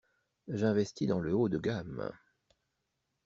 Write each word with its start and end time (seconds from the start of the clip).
J'investi 0.47 1.05
dans 1.05 1.19
le 1.19 1.35
haut 1.35 1.47
de 1.47 1.59
gamme. 1.59 2.11